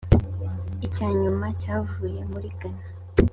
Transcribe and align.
icya 0.85 1.07
nyuma 1.21 1.45
cyavuye 1.61 2.21
muri 2.31 2.49
ghana 2.59 2.85